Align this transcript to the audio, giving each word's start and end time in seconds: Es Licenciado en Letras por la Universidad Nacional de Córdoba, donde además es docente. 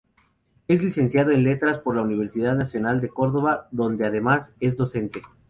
Es 0.67 0.81
Licenciado 0.81 1.29
en 1.29 1.43
Letras 1.43 1.77
por 1.77 1.95
la 1.95 2.01
Universidad 2.01 2.55
Nacional 2.55 3.01
de 3.01 3.09
Córdoba, 3.09 3.67
donde 3.71 4.07
además 4.07 4.49
es 4.59 4.75
docente. 4.75 5.21